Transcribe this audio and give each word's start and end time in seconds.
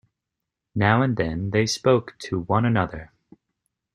Now 0.73 1.03
and 1.03 1.15
then 1.15 1.51
they 1.51 1.67
spoke 1.67 2.17
to 2.23 2.39
one 2.39 2.65
another. 2.65 3.11